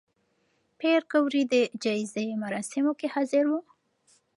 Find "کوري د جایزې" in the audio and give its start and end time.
1.11-2.25